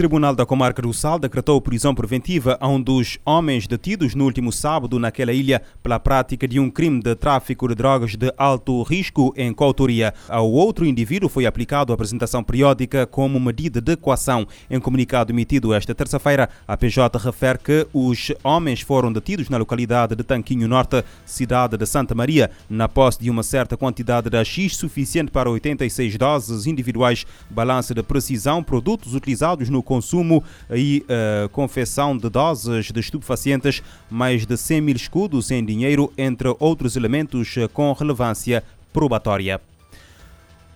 Tribunal 0.00 0.34
da 0.34 0.46
Comarca 0.46 0.80
do 0.80 0.94
Sal 0.94 1.18
decretou 1.18 1.60
prisão 1.60 1.94
preventiva 1.94 2.56
a 2.58 2.66
um 2.66 2.80
dos 2.80 3.18
homens 3.22 3.66
detidos 3.66 4.14
no 4.14 4.24
último 4.24 4.50
sábado 4.50 4.98
naquela 4.98 5.30
ilha 5.30 5.60
pela 5.82 6.00
prática 6.00 6.48
de 6.48 6.58
um 6.58 6.70
crime 6.70 7.02
de 7.02 7.14
tráfico 7.14 7.68
de 7.68 7.74
drogas 7.74 8.16
de 8.16 8.32
alto 8.38 8.82
risco 8.82 9.34
em 9.36 9.52
coautoria. 9.52 10.14
Ao 10.26 10.50
outro 10.50 10.86
indivíduo 10.86 11.28
foi 11.28 11.44
aplicado 11.44 11.92
a 11.92 11.94
apresentação 11.96 12.42
periódica 12.42 13.06
como 13.06 13.38
medida 13.38 13.78
de 13.78 13.94
coação. 13.94 14.48
Em 14.70 14.80
comunicado 14.80 15.32
emitido 15.32 15.74
esta 15.74 15.94
terça-feira, 15.94 16.48
a 16.66 16.78
PJ 16.78 17.18
refere 17.18 17.58
que 17.58 17.86
os 17.92 18.32
homens 18.42 18.80
foram 18.80 19.12
detidos 19.12 19.50
na 19.50 19.58
localidade 19.58 20.16
de 20.16 20.24
Tanquinho 20.24 20.66
Norte, 20.66 21.04
cidade 21.26 21.76
de 21.76 21.84
Santa 21.84 22.14
Maria, 22.14 22.50
na 22.70 22.88
posse 22.88 23.20
de 23.20 23.28
uma 23.28 23.42
certa 23.42 23.76
quantidade 23.76 24.30
de 24.30 24.38
AX 24.38 24.76
suficiente 24.76 25.30
para 25.30 25.50
86 25.50 26.16
doses 26.16 26.66
individuais, 26.66 27.26
balança 27.50 27.92
de 27.92 28.02
precisão, 28.02 28.62
produtos 28.62 29.14
utilizados 29.14 29.68
no 29.68 29.89
consumo 29.90 30.44
e 30.70 31.04
uh, 31.08 31.48
confecção 31.48 32.16
de 32.16 32.30
doses 32.30 32.92
de 32.92 33.00
estupefacientes, 33.00 33.82
mais 34.08 34.46
de 34.46 34.56
100 34.56 34.80
mil 34.80 34.94
escudos 34.94 35.50
em 35.50 35.64
dinheiro, 35.64 36.12
entre 36.16 36.54
outros 36.60 36.94
elementos 36.94 37.56
com 37.72 37.92
relevância 37.92 38.62
probatória. 38.92 39.60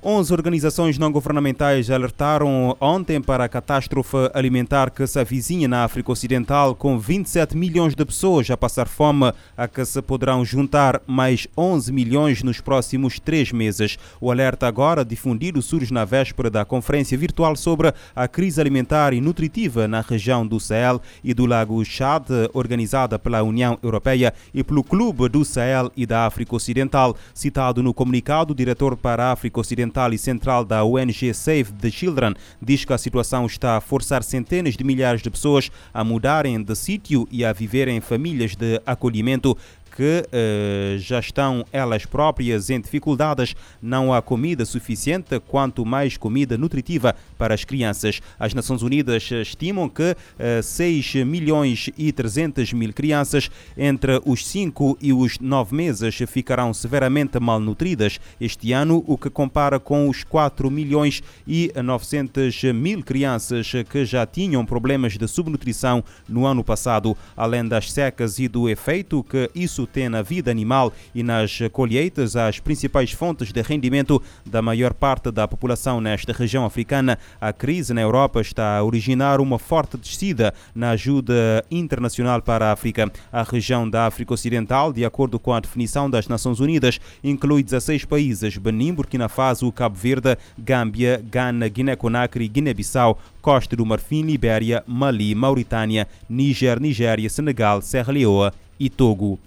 11 0.07 0.35
organizações 0.35 0.99
não 0.99 1.11
governamentais 1.11 1.89
alertaram 1.91 2.77
ontem 2.79 3.23
para 3.23 3.45
a 3.45 3.49
catástrofe 3.49 4.19
alimentar 4.35 4.91
que 4.91 5.07
se 5.07 5.19
avizinha 5.19 5.67
na 5.67 5.83
África 5.83 6.13
Ocidental, 6.13 6.75
com 6.75 6.99
27 6.99 7.57
milhões 7.57 7.95
de 7.95 8.05
pessoas 8.05 8.51
a 8.51 8.57
passar 8.57 8.87
fome, 8.87 9.33
a 9.57 9.67
que 9.67 9.83
se 9.83 10.03
poderão 10.03 10.45
juntar 10.45 11.01
mais 11.07 11.49
11 11.57 11.91
milhões 11.91 12.43
nos 12.43 12.61
próximos 12.61 13.19
três 13.19 13.51
meses. 13.51 13.97
O 14.21 14.31
alerta 14.31 14.67
agora 14.67 15.07
difundido 15.07 15.63
surge 15.63 15.91
na 15.91 16.05
véspera 16.05 16.51
da 16.51 16.67
conferência 16.67 17.17
virtual 17.17 17.57
sobre 17.57 17.91
a 18.15 18.29
crise 18.29 18.61
alimentar 18.61 19.15
e 19.15 19.23
nutritiva 19.23 19.89
na 19.89 20.03
região 20.03 20.47
do 20.47 20.61
Sahel 20.61 21.01
e 21.23 21.33
do 21.33 21.47
Lago 21.47 21.83
Chad, 21.83 22.29
organizada 22.53 23.19
pela 23.19 23.43
União 23.43 23.79
Europeia 23.83 24.35
e 24.53 24.63
pelo 24.63 24.85
Clube 24.85 25.31
do 25.31 25.47
Sahel 25.47 25.91
e 25.97 26.05
da 26.05 26.27
África 26.27 26.55
Ocidental. 26.55 27.17
Citado 27.33 27.83
no 27.83 27.95
comunicado, 27.95 28.53
o 28.53 28.57
diretor 28.57 28.99
para 28.99 29.29
a 29.29 29.33
África 29.33 29.61
Ocidental 29.61 29.94
Oriental 29.95 30.13
e 30.13 30.19
Central 30.19 30.65
da 30.65 30.85
ONG 30.85 31.33
Save 31.33 31.67
the 31.81 31.91
Children 31.91 32.35
diz 32.61 32.85
que 32.85 32.93
a 32.93 32.99
situação 32.99 33.47
está 33.47 33.77
a 33.77 33.81
forçar 33.81 34.25
centenas 34.25 34.77
de 34.77 34.83
milhares 34.83 35.23
de 35.23 35.31
pessoas 35.31 35.71
a 35.93 36.03
mudarem 36.03 36.61
de 36.61 36.75
sítio 36.75 37.29
e 37.31 37.45
a 37.45 37.53
viverem 37.53 37.97
em 37.97 38.01
famílias 38.01 38.57
de 38.57 38.81
acolhimento 38.85 39.57
que 39.95 40.27
uh, 40.27 40.99
já 40.99 41.21
estão 41.21 41.65
elas 41.73 42.05
próprias 42.05 42.69
em 42.69 42.81
dificuldades. 42.81 43.55
Não 43.81 44.13
há 44.13 44.21
comida 44.21 44.65
suficiente, 44.65 45.39
quanto 45.39 45.85
mais 45.87 46.17
comida 46.17 46.59
nutritiva 46.59 47.15
para 47.39 47.55
as 47.55 47.65
crianças. 47.65 48.21
As 48.39 48.53
Nações 48.53 48.83
Unidas 48.83 49.31
estimam 49.31 49.89
que 49.89 50.17
eh, 50.39 50.63
6 50.63 51.17
milhões 51.27 51.91
e 51.97 52.11
300 52.11 52.73
mil 52.73 52.93
crianças 52.93 53.51
entre 53.77 54.21
os 54.25 54.47
5 54.47 54.99
e 55.01 55.13
os 55.13 55.39
9 55.39 55.75
meses 55.75 56.17
ficarão 56.27 56.73
severamente 56.73 57.39
malnutridas 57.39 58.19
este 58.41 58.73
ano, 58.73 59.05
o 59.07 59.17
que 59.17 59.31
compara 59.31 59.79
com 59.79 60.09
os 60.09 60.25
4 60.25 60.71
milhões 60.71 61.23
e 61.47 61.73
900 61.75 62.63
mil 62.75 63.03
crianças 63.03 63.71
que 63.91 64.05
já 64.05 64.27
tinham 64.27 64.65
problemas 64.65 65.17
de 65.17 65.29
subnutrição 65.29 66.03
no 66.29 66.47
ano 66.47 66.65
passado, 66.65 67.17
além 67.37 67.67
das 67.67 67.93
secas 67.93 68.39
e 68.39 68.49
do 68.49 68.69
efeito 68.69 69.23
que 69.23 69.51
isso 69.55 69.84
tem 69.87 70.09
na 70.09 70.23
vida 70.23 70.51
animal 70.51 70.93
e 71.15 71.23
nas 71.23 71.59
colheitas 71.73 72.37
as 72.37 72.59
principais 72.59 73.13
fontes 73.13 73.53
de 73.53 73.63
rendimento 73.63 74.23
da 74.45 74.63
maior 74.63 74.95
parte 74.95 75.31
da 75.31 75.47
população 75.47 76.01
nesta 76.01 76.33
região 76.33 76.65
africana. 76.65 77.19
A 77.41 77.53
crise 77.53 77.93
na 77.93 78.01
Europa 78.01 78.41
está 78.41 78.79
a 78.79 78.85
originar 78.85 79.41
uma 79.41 79.59
forte 79.59 79.97
descida 79.97 80.55
na 80.75 80.91
ajuda 80.91 81.65
internacional 81.71 82.41
para 82.43 82.69
a 82.69 82.73
África. 82.73 83.11
A 83.33 83.43
região 83.43 83.89
da 83.89 84.07
África 84.07 84.35
Ocidental, 84.35 84.93
de 84.93 85.05
acordo 85.05 85.39
com 85.39 85.53
a 85.53 85.61
definição 85.61 86.09
das 86.09 86.29
Nações 86.29 86.61
Unidas, 86.61 87.01
inclui 87.23 87.63
16 87.63 88.05
países: 88.05 88.57
Benin, 88.57 88.95
Burkina 88.95 89.29
Faso, 89.29 89.71
Cabo 89.73 89.97
Verde, 89.97 90.37
Gâmbia, 90.59 91.23
Ghana, 91.31 91.69
Guiné-Conakry, 91.69 92.49
Guiné-Bissau, 92.49 93.19
Costa 93.41 93.77
do 93.77 93.85
Marfim, 93.85 94.23
Libéria, 94.23 94.83
Mali, 94.87 95.35
Mauritânia, 95.35 96.09
Níger, 96.29 96.81
Nigéria, 96.81 97.29
Senegal, 97.29 97.83
Serra 97.83 98.13
Leoa 98.13 98.53
e 98.79 98.89
Togo. 98.89 99.39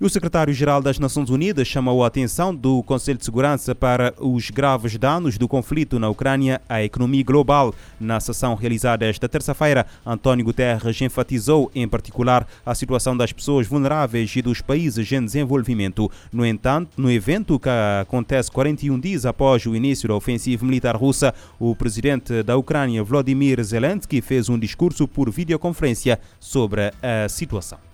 O 0.00 0.08
secretário-geral 0.08 0.82
das 0.82 0.98
Nações 0.98 1.30
Unidas 1.30 1.68
chamou 1.68 2.02
a 2.02 2.08
atenção 2.08 2.52
do 2.52 2.82
Conselho 2.82 3.16
de 3.16 3.24
Segurança 3.24 3.76
para 3.76 4.12
os 4.18 4.50
graves 4.50 4.98
danos 4.98 5.38
do 5.38 5.46
conflito 5.46 6.00
na 6.00 6.08
Ucrânia 6.08 6.60
à 6.68 6.82
economia 6.82 7.22
global. 7.22 7.72
Na 8.00 8.18
sessão 8.18 8.56
realizada 8.56 9.06
esta 9.06 9.28
terça-feira, 9.28 9.86
António 10.04 10.44
Guterres 10.46 11.00
enfatizou, 11.00 11.70
em 11.76 11.86
particular, 11.86 12.44
a 12.66 12.74
situação 12.74 13.16
das 13.16 13.32
pessoas 13.32 13.68
vulneráveis 13.68 14.34
e 14.34 14.42
dos 14.42 14.60
países 14.60 15.10
em 15.12 15.24
desenvolvimento. 15.24 16.10
No 16.32 16.44
entanto, 16.44 16.90
no 17.00 17.08
evento 17.10 17.60
que 17.60 17.68
acontece 18.00 18.50
41 18.50 18.98
dias 18.98 19.24
após 19.24 19.64
o 19.64 19.76
início 19.76 20.08
da 20.08 20.16
ofensiva 20.16 20.66
militar 20.66 20.96
russa, 20.96 21.32
o 21.56 21.74
presidente 21.76 22.42
da 22.42 22.56
Ucrânia, 22.56 23.04
Vladimir 23.04 23.62
Zelensky, 23.62 24.20
fez 24.20 24.48
um 24.48 24.58
discurso 24.58 25.06
por 25.06 25.30
videoconferência 25.30 26.18
sobre 26.40 26.92
a 27.00 27.28
situação. 27.28 27.93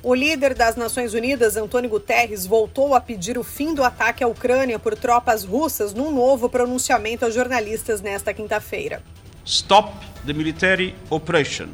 O 0.00 0.14
líder 0.14 0.54
das 0.54 0.76
Nações 0.76 1.12
Unidas, 1.12 1.56
Antônio 1.56 1.90
Guterres, 1.90 2.46
voltou 2.46 2.94
a 2.94 3.00
pedir 3.00 3.36
o 3.36 3.42
fim 3.42 3.74
do 3.74 3.82
ataque 3.82 4.22
à 4.22 4.28
Ucrânia 4.28 4.78
por 4.78 4.96
tropas 4.96 5.42
russas 5.42 5.92
num 5.92 6.12
novo 6.12 6.48
pronunciamento 6.48 7.24
a 7.24 7.30
jornalistas 7.30 8.00
nesta 8.00 8.32
quinta-feira. 8.32 9.02
Stop 9.44 9.92
the 10.24 10.32
military 10.32 10.94
operation. 11.10 11.70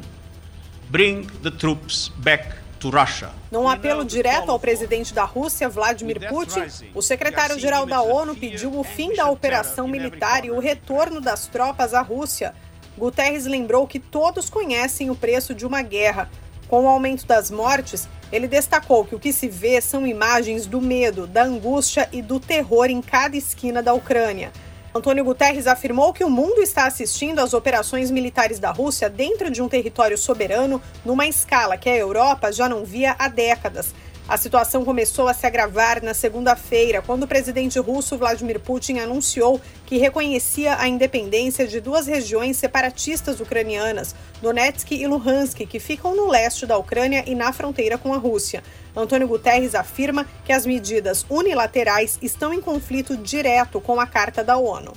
Bring 0.89 1.27
the 1.43 1.51
troops 1.51 2.11
back 2.17 2.55
to 2.79 2.89
Russia. 2.89 3.29
Num 3.51 3.69
apelo 3.69 4.03
direto 4.03 4.49
ao 4.49 4.59
presidente 4.59 5.13
da 5.13 5.23
Rússia, 5.23 5.69
Vladimir 5.69 6.27
Putin, 6.27 6.65
o 6.95 7.03
secretário-geral 7.03 7.85
da 7.85 8.01
ONU 8.01 8.35
pediu 8.35 8.75
o 8.75 8.83
fim 8.83 9.13
da 9.13 9.29
operação 9.29 9.87
militar 9.87 10.45
e 10.45 10.49
o 10.49 10.59
retorno 10.59 11.21
das 11.21 11.45
tropas 11.45 11.93
à 11.93 12.01
Rússia. 12.01 12.55
Guterres 12.97 13.45
lembrou 13.45 13.85
que 13.85 13.99
todos 13.99 14.49
conhecem 14.49 15.11
o 15.11 15.15
preço 15.15 15.53
de 15.53 15.63
uma 15.63 15.83
guerra. 15.83 16.27
Com 16.67 16.85
o 16.85 16.87
aumento 16.87 17.27
das 17.27 17.51
mortes, 17.51 18.09
ele 18.31 18.47
destacou 18.47 19.05
que 19.05 19.15
o 19.15 19.19
que 19.19 19.31
se 19.31 19.47
vê 19.47 19.79
são 19.79 20.05
imagens 20.05 20.65
do 20.65 20.81
medo, 20.81 21.27
da 21.27 21.43
angústia 21.43 22.09
e 22.11 22.21
do 22.21 22.39
terror 22.39 22.85
em 22.85 23.01
cada 23.01 23.37
esquina 23.37 23.81
da 23.81 23.93
Ucrânia. 23.93 24.51
Antônio 24.93 25.25
Guterres 25.25 25.67
afirmou 25.67 26.13
que 26.13 26.23
o 26.23 26.29
mundo 26.29 26.61
está 26.61 26.85
assistindo 26.85 27.39
às 27.39 27.53
operações 27.53 28.09
militares 28.09 28.59
da 28.59 28.71
Rússia 28.71 29.09
dentro 29.09 29.51
de 29.51 29.61
um 29.61 29.67
território 29.67 30.17
soberano 30.17 30.81
numa 31.03 31.27
escala 31.27 31.77
que 31.77 31.89
a 31.89 31.97
Europa 31.97 32.49
já 32.51 32.69
não 32.69 32.85
via 32.85 33.13
há 33.19 33.27
décadas. 33.27 33.93
A 34.27 34.37
situação 34.37 34.83
começou 34.83 35.27
a 35.27 35.35
se 35.35 35.45
agravar 35.45 36.01
na 36.01 36.15
segunda-feira, 36.15 36.99
quando 36.99 37.23
o 37.23 37.27
presidente 37.27 37.77
russo 37.77 38.17
Vladimir 38.17 38.59
Putin 38.59 38.97
anunciou 38.97 39.61
que 39.85 39.99
reconhecia 39.99 40.79
a 40.79 40.87
independência 40.87 41.67
de 41.67 41.79
duas 41.79 42.07
regiões 42.07 42.57
separatistas 42.57 43.39
ucranianas, 43.39 44.15
Donetsk 44.41 44.93
e 44.93 45.05
Luhansk, 45.05 45.67
que 45.67 45.79
ficam 45.79 46.15
no 46.15 46.27
leste 46.27 46.65
da 46.65 46.75
Ucrânia 46.75 47.23
e 47.27 47.35
na 47.35 47.53
fronteira 47.53 47.99
com 47.99 48.15
a 48.15 48.17
Rússia. 48.17 48.63
Antônio 48.95 49.27
Guterres 49.27 49.75
afirma 49.75 50.25
que 50.43 50.51
as 50.51 50.65
medidas 50.65 51.23
unilaterais 51.29 52.17
estão 52.19 52.51
em 52.51 52.59
conflito 52.59 53.15
direto 53.15 53.79
com 53.79 53.99
a 53.99 54.07
Carta 54.07 54.43
da 54.43 54.57
ONU. 54.57 54.93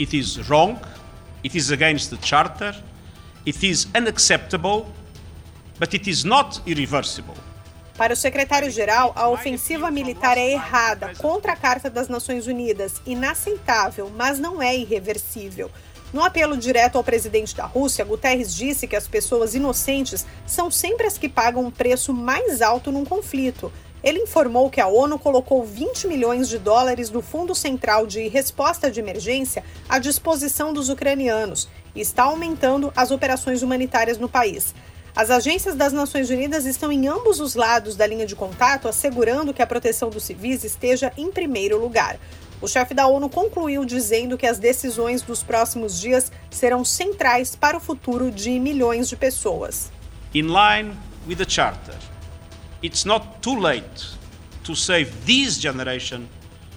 It 0.00 0.18
is 0.18 0.38
wrong, 0.48 0.76
it 1.44 1.56
is 1.56 1.70
against 1.70 2.10
the 2.10 2.18
Charter, 2.20 2.74
it 3.46 3.64
is 3.64 3.86
unacceptable, 3.96 4.86
but 5.78 5.94
it 5.94 6.10
is 6.10 6.24
not 6.24 6.60
irreversible. 6.66 7.45
Para 7.96 8.12
o 8.12 8.16
secretário-geral, 8.16 9.12
a 9.16 9.26
ofensiva 9.30 9.90
militar 9.90 10.36
é 10.36 10.50
errada 10.50 11.12
contra 11.16 11.52
a 11.52 11.56
Carta 11.56 11.88
das 11.88 12.08
Nações 12.08 12.46
Unidas, 12.46 13.00
inaceitável, 13.06 14.12
mas 14.14 14.38
não 14.38 14.62
é 14.62 14.76
irreversível. 14.76 15.70
No 16.12 16.22
apelo 16.22 16.58
direto 16.58 16.96
ao 16.96 17.04
presidente 17.04 17.56
da 17.56 17.64
Rússia, 17.64 18.04
Guterres 18.04 18.54
disse 18.54 18.86
que 18.86 18.96
as 18.96 19.08
pessoas 19.08 19.54
inocentes 19.54 20.26
são 20.46 20.70
sempre 20.70 21.06
as 21.06 21.16
que 21.16 21.26
pagam 21.26 21.64
um 21.64 21.70
preço 21.70 22.12
mais 22.12 22.60
alto 22.60 22.92
num 22.92 23.04
conflito. 23.04 23.72
Ele 24.04 24.20
informou 24.20 24.68
que 24.68 24.80
a 24.80 24.86
ONU 24.86 25.18
colocou 25.18 25.64
20 25.64 26.06
milhões 26.06 26.50
de 26.50 26.58
dólares 26.58 27.08
do 27.08 27.22
Fundo 27.22 27.54
Central 27.54 28.06
de 28.06 28.28
Resposta 28.28 28.90
de 28.90 29.00
Emergência 29.00 29.64
à 29.88 29.98
disposição 29.98 30.70
dos 30.70 30.90
ucranianos 30.90 31.66
e 31.94 32.02
está 32.02 32.24
aumentando 32.24 32.92
as 32.94 33.10
operações 33.10 33.62
humanitárias 33.62 34.18
no 34.18 34.28
país. 34.28 34.74
As 35.16 35.30
agências 35.30 35.74
das 35.74 35.94
Nações 35.94 36.28
Unidas 36.28 36.66
estão 36.66 36.92
em 36.92 37.08
ambos 37.08 37.40
os 37.40 37.54
lados 37.54 37.96
da 37.96 38.06
linha 38.06 38.26
de 38.26 38.36
contato, 38.36 38.86
assegurando 38.86 39.54
que 39.54 39.62
a 39.62 39.66
proteção 39.66 40.10
dos 40.10 40.24
civis 40.24 40.62
esteja 40.62 41.10
em 41.16 41.32
primeiro 41.32 41.80
lugar. 41.80 42.18
O 42.60 42.68
chefe 42.68 42.92
da 42.92 43.06
ONU 43.06 43.30
concluiu 43.30 43.86
dizendo 43.86 44.36
que 44.36 44.46
as 44.46 44.58
decisões 44.58 45.22
dos 45.22 45.42
próximos 45.42 45.98
dias 45.98 46.30
serão 46.50 46.84
centrais 46.84 47.56
para 47.56 47.78
o 47.78 47.80
futuro 47.80 48.30
de 48.30 48.60
milhões 48.60 49.08
de 49.08 49.16
pessoas. 49.16 49.90
In 50.34 50.48
line 50.48 50.94
with 51.26 51.36
the 51.36 51.48
charter, 51.48 51.96
it's 52.82 53.06
not 53.06 53.26
too 53.40 53.58
late 53.58 54.18
to 54.64 54.76
save 54.76 55.10
this 55.24 55.58
generation 55.58 56.26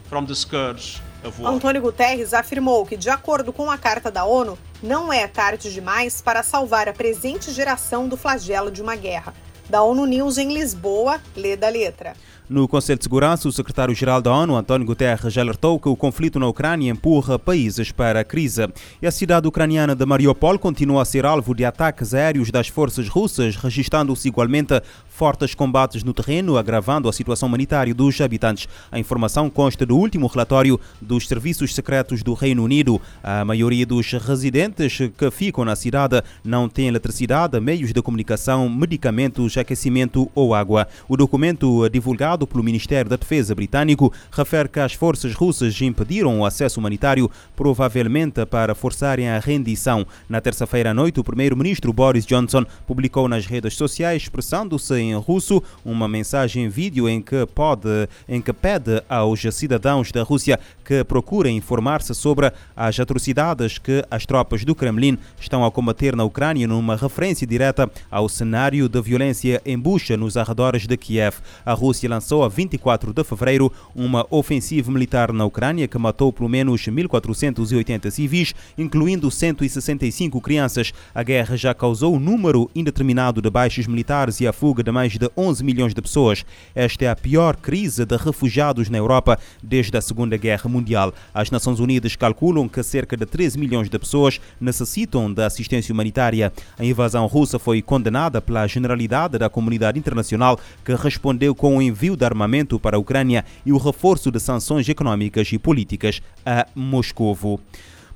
from 0.07 0.25
the 0.25 0.33
scourge 0.33 1.01
Antônio 1.45 1.81
Guterres 1.81 2.33
afirmou 2.33 2.85
que, 2.85 2.95
de 2.95 3.09
acordo 3.09 3.51
com 3.51 3.69
a 3.69 3.77
Carta 3.77 4.09
da 4.09 4.23
ONU, 4.23 4.57
não 4.81 5.11
é 5.11 5.27
tarde 5.27 5.71
demais 5.71 6.21
para 6.21 6.43
salvar 6.43 6.87
a 6.87 6.93
presente 6.93 7.51
geração 7.51 8.07
do 8.07 8.15
flagelo 8.15 8.71
de 8.71 8.81
uma 8.81 8.95
guerra. 8.95 9.33
Da 9.69 9.83
ONU 9.83 10.05
News 10.05 10.37
em 10.37 10.51
Lisboa, 10.51 11.19
lê 11.35 11.55
da 11.55 11.69
letra. 11.69 12.13
No 12.49 12.67
Conselho 12.67 12.97
de 12.97 13.03
Segurança, 13.03 13.47
o 13.47 13.51
secretário-geral 13.51 14.23
da 14.23 14.33
ONU, 14.33 14.55
António 14.55 14.87
Guterres, 14.87 15.37
alertou 15.37 15.79
que 15.79 15.87
o 15.87 15.95
conflito 15.95 16.39
na 16.39 16.47
Ucrânia 16.47 16.89
empurra 16.89 17.37
países 17.37 17.91
para 17.91 18.21
a 18.21 18.23
crise. 18.23 18.67
E 18.99 19.05
a 19.05 19.11
cidade 19.11 19.47
ucraniana 19.47 19.95
de 19.95 20.03
Mariupol 20.03 20.57
continua 20.57 21.03
a 21.03 21.05
ser 21.05 21.27
alvo 21.27 21.53
de 21.53 21.63
ataques 21.63 22.11
aéreos 22.15 22.49
das 22.49 22.67
forças 22.67 23.07
russas, 23.07 23.55
registrando-se 23.55 24.27
igualmente 24.27 24.81
fortes 25.19 25.53
combates 25.53 26.01
no 26.01 26.13
terreno, 26.13 26.57
agravando 26.57 27.09
a 27.09 27.11
situação 27.11 27.49
humanitária 27.49 27.93
dos 27.93 28.21
habitantes. 28.21 28.69
A 28.89 28.97
informação 28.97 29.49
consta 29.49 29.85
do 29.85 29.97
último 29.97 30.27
relatório 30.27 30.79
dos 31.01 31.27
serviços 31.27 31.75
secretos 31.75 32.23
do 32.23 32.33
Reino 32.33 32.63
Unido. 32.63 33.01
A 33.21 33.43
maioria 33.43 33.85
dos 33.85 34.09
residentes 34.13 34.97
que 35.17 35.29
ficam 35.29 35.65
na 35.65 35.75
cidade 35.75 36.23
não 36.41 36.69
tem 36.69 36.87
eletricidade, 36.87 37.59
meios 37.59 37.91
de 37.91 38.01
comunicação, 38.01 38.69
medicamentos, 38.69 39.57
aquecimento 39.57 40.31
ou 40.33 40.55
água. 40.55 40.87
O 41.09 41.17
documento 41.17 41.89
divulgado 41.89 42.47
pelo 42.47 42.63
Ministério 42.63 43.09
da 43.09 43.17
Defesa 43.17 43.53
britânico 43.53 44.13
refere 44.31 44.69
que 44.69 44.79
as 44.79 44.93
forças 44.93 45.33
russas 45.33 45.81
impediram 45.81 46.39
o 46.39 46.45
acesso 46.45 46.79
humanitário, 46.79 47.29
provavelmente 47.57 48.45
para 48.45 48.73
forçarem 48.73 49.27
a 49.27 49.37
rendição. 49.37 50.07
Na 50.29 50.39
terça-feira 50.39 50.91
à 50.91 50.93
noite, 50.93 51.19
o 51.19 51.25
primeiro-ministro 51.25 51.91
Boris 51.91 52.25
Johnson 52.25 52.65
publicou 52.87 53.27
nas 53.27 53.45
redes 53.45 53.75
sociais, 53.75 54.21
expressando-se 54.21 54.93
em 54.95 55.08
russo, 55.17 55.61
uma 55.83 56.07
mensagem 56.07 56.65
em 56.65 56.69
vídeo 56.69 57.09
em 57.09 57.21
que, 57.21 57.45
pode, 57.47 58.07
em 58.27 58.41
que 58.41 58.53
pede 58.53 59.01
aos 59.09 59.41
cidadãos 59.51 60.11
da 60.11 60.23
Rússia 60.23 60.59
que 60.85 61.03
procurem 61.03 61.57
informar-se 61.57 62.13
sobre 62.15 62.51
as 62.75 62.99
atrocidades 62.99 63.77
que 63.77 64.03
as 64.09 64.25
tropas 64.25 64.63
do 64.65 64.75
Kremlin 64.75 65.17
estão 65.39 65.65
a 65.65 65.71
combater 65.71 66.15
na 66.15 66.23
Ucrânia, 66.23 66.67
numa 66.67 66.95
referência 66.95 67.45
direta 67.45 67.89
ao 68.09 68.27
cenário 68.27 68.89
de 68.89 69.01
violência 69.01 69.61
em 69.65 69.77
bucha 69.77 70.17
nos 70.17 70.35
arredores 70.35 70.87
de 70.87 70.97
Kiev. 70.97 71.37
A 71.65 71.73
Rússia 71.73 72.09
lançou 72.09 72.43
a 72.43 72.49
24 72.49 73.13
de 73.13 73.23
fevereiro 73.23 73.71
uma 73.95 74.25
ofensiva 74.29 74.91
militar 74.91 75.31
na 75.31 75.45
Ucrânia 75.45 75.87
que 75.87 75.97
matou 75.97 76.33
pelo 76.33 76.49
menos 76.49 76.81
1.480 76.81 78.09
civis, 78.09 78.53
incluindo 78.77 79.29
165 79.29 80.41
crianças. 80.41 80.93
A 81.13 81.23
guerra 81.23 81.55
já 81.55 81.73
causou 81.73 82.15
um 82.15 82.19
número 82.19 82.69
indeterminado 82.75 83.41
de 83.41 83.49
baixos 83.49 83.87
militares 83.87 84.39
e 84.41 84.47
a 84.47 84.53
fuga 84.53 84.83
de 84.83 84.91
mais 84.99 85.17
de 85.17 85.31
11 85.37 85.63
milhões 85.63 85.93
de 85.93 86.01
pessoas. 86.01 86.45
Esta 86.75 87.05
é 87.05 87.09
a 87.09 87.15
pior 87.15 87.55
crise 87.55 88.05
de 88.05 88.17
refugiados 88.17 88.89
na 88.89 88.97
Europa 88.97 89.39
desde 89.63 89.95
a 89.97 90.01
Segunda 90.01 90.35
Guerra 90.35 90.69
Mundial. 90.69 91.13
As 91.33 91.49
Nações 91.49 91.79
Unidas 91.79 92.17
calculam 92.17 92.67
que 92.67 92.83
cerca 92.83 93.15
de 93.15 93.25
13 93.25 93.57
milhões 93.57 93.89
de 93.89 93.97
pessoas 93.97 94.41
necessitam 94.59 95.33
de 95.33 95.41
assistência 95.41 95.93
humanitária. 95.93 96.51
A 96.77 96.83
invasão 96.83 97.25
russa 97.27 97.57
foi 97.57 97.81
condenada 97.81 98.41
pela 98.41 98.67
generalidade 98.67 99.37
da 99.37 99.49
comunidade 99.49 99.97
internacional, 99.97 100.59
que 100.83 100.93
respondeu 100.95 101.55
com 101.55 101.77
o 101.77 101.81
envio 101.81 102.17
de 102.17 102.25
armamento 102.25 102.77
para 102.77 102.97
a 102.97 102.99
Ucrânia 102.99 103.45
e 103.65 103.71
o 103.71 103.77
reforço 103.77 104.29
de 104.29 104.39
sanções 104.41 104.89
econômicas 104.89 105.49
e 105.53 105.57
políticas 105.57 106.21
a 106.45 106.67
Moscovo. 106.75 107.57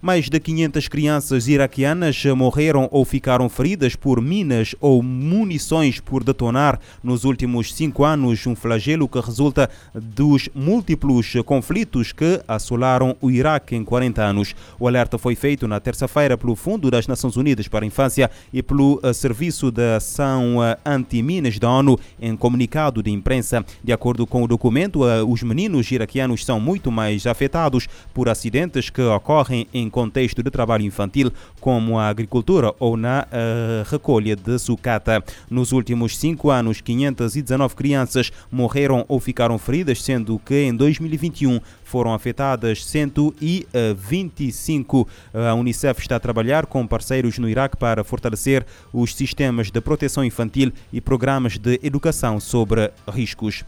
Mais 0.06 0.28
de 0.28 0.38
500 0.38 0.90
crianças 0.90 1.48
iraquianas 1.48 2.26
morreram 2.36 2.90
ou 2.92 3.06
ficaram 3.06 3.48
feridas 3.48 3.96
por 3.96 4.20
minas 4.20 4.76
ou 4.82 5.02
munições 5.02 6.02
por 6.02 6.26
detonar 6.26 6.78
nos 7.02 7.24
últimos 7.24 7.74
cinco 7.74 8.04
anos, 8.04 8.46
um 8.46 8.54
flagelo 8.54 9.08
que 9.08 9.22
resulta 9.22 9.70
dos 9.96 10.50
múltiplos 10.54 11.36
conflitos 11.46 12.12
que 12.12 12.42
assolaram 12.46 13.16
o 13.22 13.32
Iraque 13.32 13.78
em 13.78 13.86
40 13.86 14.22
anos. 14.22 14.54
O 14.78 14.90
alerta 14.90 15.18
foi 15.18 15.36
feito 15.36 15.70
na 15.70 15.80
terça-feira 15.80 16.38
pelo 16.38 16.58
Fundo 16.58 16.92
das 16.92 17.08
Nações 17.08 17.38
Unidas 17.38 17.70
para 17.70 17.86
a 17.86 17.88
Infância 17.88 18.30
e 18.52 18.62
pelo 18.62 19.00
eh, 19.02 19.14
Serviço 19.14 19.72
de 19.72 19.96
Ação 19.96 20.62
eh, 20.62 20.78
Anti-Minas 20.86 21.58
da 21.58 21.70
ONU 21.72 21.98
em 22.22 22.36
comunicado 22.36 23.02
de 23.02 23.10
imprensa. 23.10 23.64
De 23.82 23.94
acordo 23.94 24.28
com 24.28 24.44
o 24.44 24.48
documento, 24.50 25.08
eh, 25.08 25.24
os 25.24 25.42
meninos 25.44 25.90
iraquianos 25.90 26.44
são 26.44 26.60
muito 26.60 26.92
mais 26.92 27.26
afetados 27.26 27.88
por 28.14 28.28
acidentes 28.28 28.90
que 28.90 29.02
ocorrem 29.02 29.66
em 29.74 29.93
contexto 29.94 30.42
de 30.42 30.50
trabalho 30.50 30.84
infantil, 30.84 31.32
como 31.62 32.00
a 32.00 32.10
agricultura 32.10 32.74
ou 32.80 32.98
na 32.98 33.28
uh, 33.28 33.84
recolha 33.90 34.36
de 34.36 34.58
sucata. 34.58 35.24
Nos 35.50 35.72
últimos 35.72 36.18
cinco 36.18 36.50
anos, 36.50 36.82
519 36.82 37.76
crianças 37.76 38.32
morreram 38.52 39.06
ou 39.08 39.20
ficaram 39.20 39.60
feridas, 39.60 40.02
sendo 40.02 40.40
que 40.40 40.64
em 40.64 40.76
2021 40.76 41.60
foram 41.84 42.12
afetadas 42.12 42.84
125. 42.84 45.08
A 45.32 45.54
Unicef 45.54 46.02
está 46.02 46.16
a 46.16 46.20
trabalhar 46.20 46.66
com 46.66 46.88
parceiros 46.88 47.38
no 47.38 47.48
Iraque 47.48 47.78
para 47.78 48.04
fortalecer 48.04 48.66
os 48.92 49.14
sistemas 49.14 49.70
de 49.70 49.80
proteção 49.80 50.26
infantil 50.26 50.74
e 50.92 51.00
programas 51.00 51.60
de 51.60 51.80
educação 51.84 52.40
sobre 52.40 52.92
riscos. 53.08 53.64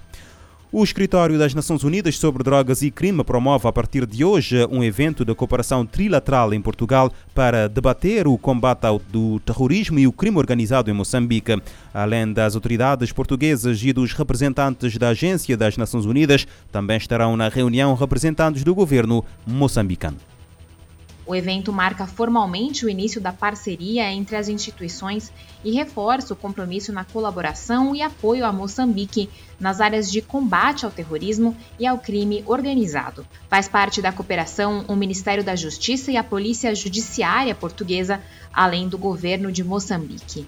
O 0.77 0.83
Escritório 0.83 1.39
das 1.39 1.53
Nações 1.53 1.85
Unidas 1.85 2.17
sobre 2.17 2.43
Drogas 2.43 2.81
e 2.81 2.91
Crime 2.91 3.23
promove 3.23 3.65
a 3.65 3.71
partir 3.71 4.05
de 4.05 4.25
hoje 4.25 4.65
um 4.69 4.83
evento 4.83 5.23
de 5.23 5.33
cooperação 5.33 5.85
trilateral 5.85 6.53
em 6.53 6.61
Portugal 6.61 7.09
para 7.33 7.69
debater 7.69 8.27
o 8.27 8.37
combate 8.37 8.83
ao 8.85 8.99
do 8.99 9.39
terrorismo 9.39 9.97
e 9.99 10.05
o 10.05 10.11
crime 10.11 10.37
organizado 10.37 10.91
em 10.91 10.93
Moçambique. 10.93 11.61
Além 11.93 12.33
das 12.33 12.55
autoridades 12.55 13.13
portuguesas 13.13 13.81
e 13.81 13.93
dos 13.93 14.11
representantes 14.11 14.97
da 14.97 15.07
Agência 15.11 15.55
das 15.55 15.77
Nações 15.77 16.03
Unidas, 16.03 16.45
também 16.73 16.97
estarão 16.97 17.37
na 17.37 17.47
reunião 17.47 17.95
representantes 17.95 18.61
do 18.65 18.75
governo 18.75 19.23
moçambicano. 19.47 20.34
O 21.27 21.33
evento 21.33 21.73
marca 21.73 22.05
formalmente 22.05 22.85
o 22.85 22.89
início 22.89 23.19
da 23.19 23.33
parceria 23.33 24.11
entre 24.11 24.35
as 24.35 24.47
instituições 24.47 25.31
e 25.63 25.71
reforça 25.71 26.33
o 26.33 26.37
compromisso 26.37 26.93
na 26.93 27.03
colaboração 27.03 27.95
e 27.95 28.01
apoio 28.03 28.45
a 28.45 28.53
Moçambique 28.53 29.29
nas 29.59 29.81
áreas 29.81 30.11
de 30.11 30.21
combate 30.21 30.85
ao 30.85 30.91
terrorismo 30.91 31.57
e 31.79 31.87
ao 31.87 31.97
crime 31.97 32.43
organizado. 32.45 33.25
Faz 33.49 33.67
parte 33.67 34.03
da 34.03 34.11
cooperação 34.11 34.85
o 34.87 34.95
Ministério 34.95 35.43
da 35.43 35.55
Justiça 35.55 36.11
e 36.11 36.17
a 36.17 36.23
Polícia 36.23 36.75
Judiciária 36.75 37.55
Portuguesa, 37.55 38.21
além 38.53 38.87
do 38.87 38.97
governo 38.97 39.51
de 39.51 39.63
Moçambique. 39.63 40.45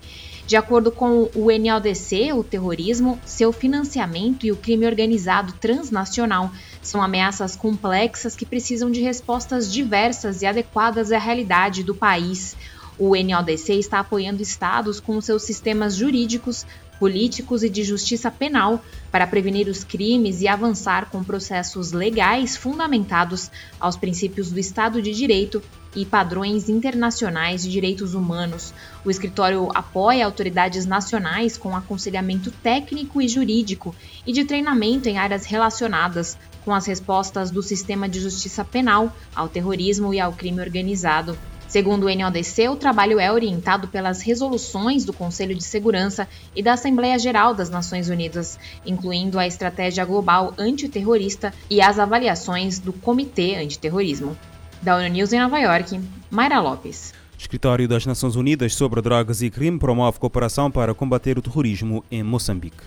De 0.48 0.56
acordo 0.56 0.94
com 0.94 1.30
o 1.36 1.52
NLDC, 1.52 2.32
o 2.32 2.42
terrorismo, 2.42 3.20
seu 3.26 3.52
financiamento 3.52 4.46
e 4.46 4.52
o 4.52 4.56
crime 4.56 4.86
organizado 4.86 5.52
transnacional 5.60 6.50
são 6.82 7.04
ameaças 7.04 7.54
complexas 7.54 8.34
que 8.34 8.46
precisam 8.46 8.90
de 8.90 9.02
respostas 9.02 9.70
diversas 9.70 10.42
e 10.42 10.46
adequadas 10.46 11.12
à 11.12 11.20
realidade 11.20 11.84
do 11.84 11.94
país. 11.94 12.56
O 12.98 13.14
NODC 13.14 13.74
está 13.74 14.00
apoiando 14.00 14.42
estados 14.42 15.02
com 15.02 15.20
seus 15.20 15.44
sistemas 15.44 15.98
jurídicos, 15.98 16.66
políticos 17.00 17.64
e 17.64 17.70
de 17.70 17.84
justiça 17.84 18.30
penal 18.30 18.84
para 19.12 19.28
prevenir 19.28 19.68
os 19.68 19.84
crimes 19.84 20.42
e 20.42 20.48
avançar 20.48 21.10
com 21.10 21.24
processos 21.24 21.92
legais 21.92 22.58
fundamentados 22.58 23.50
aos 23.80 23.96
princípios 23.96 24.52
do 24.52 24.60
Estado 24.60 25.02
de 25.02 25.12
Direito 25.14 25.62
e 25.96 26.06
padrões 26.06 26.70
internacionais 26.70 27.64
de 27.64 27.72
direitos 27.72 28.14
humanos. 28.14 28.74
O 29.04 29.10
escritório 29.10 29.70
apoia 29.74 30.26
autoridades 30.26 30.86
nacionais 30.86 31.58
com 31.58 31.76
aconselhamento 31.76 32.52
técnico 32.52 33.22
e 33.22 33.28
jurídico 33.28 33.96
e 34.26 34.32
de 34.32 34.46
treinamento 34.46 35.10
em 35.10 35.18
áreas 35.18 35.46
relacionadas 35.46 36.38
com 36.64 36.74
as 36.74 36.86
respostas 36.86 37.50
do 37.50 37.64
sistema 37.64 38.10
de 38.10 38.20
justiça 38.20 38.64
penal 38.64 39.16
ao 39.34 39.48
terrorismo 39.48 40.14
e 40.14 40.20
ao 40.20 40.34
crime 40.34 40.62
organizado. 40.62 41.38
Segundo 41.68 42.06
o 42.06 42.16
NODC, 42.16 42.70
o 42.70 42.78
trabalho 42.78 43.20
é 43.20 43.32
orientado 43.32 43.90
pelas 43.90 44.22
resoluções 44.22 45.04
do 45.04 45.12
Conselho 45.12 45.54
de 45.54 45.64
Segurança 45.64 46.28
e 46.56 46.64
da 46.64 46.74
Assembleia 46.74 47.20
Geral 47.20 47.54
das 47.54 47.70
Nações 47.70 48.10
Unidas, 48.10 48.58
incluindo 48.86 49.38
a 49.38 49.46
Estratégia 49.46 50.06
Global 50.06 50.54
Antiterrorista 50.58 51.54
e 51.70 51.82
as 51.82 52.00
avaliações 52.00 52.80
do 52.80 52.94
Comitê 52.94 53.56
Antiterrorismo. 53.56 54.38
Da 54.82 54.96
ONU 54.96 55.08
News 55.08 55.34
em 55.34 55.40
Nova 55.42 55.60
York, 55.60 56.00
Mayra 56.32 56.62
Lopes. 56.62 57.14
O 57.34 57.40
Escritório 57.40 57.88
das 57.88 58.06
Nações 58.06 58.36
Unidas 58.36 58.74
sobre 58.74 59.02
Drogas 59.02 59.42
e 59.42 59.50
Crime 59.50 59.78
promove 59.78 60.20
cooperação 60.20 60.72
para 60.72 60.94
combater 60.94 61.38
o 61.38 61.42
terrorismo 61.42 62.04
em 62.10 62.24
Moçambique. 62.24 62.84